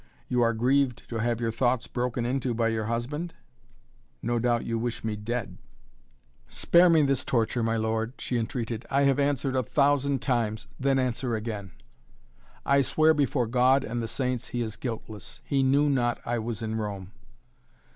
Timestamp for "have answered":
9.03-9.55